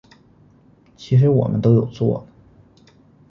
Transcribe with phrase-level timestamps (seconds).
[0.97, 2.27] 其实我们都有做了